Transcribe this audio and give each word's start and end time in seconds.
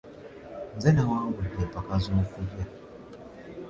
Nze 0.75 0.89
nawangude 0.91 1.49
empaka 1.63 1.93
z'okulya. 2.03 2.65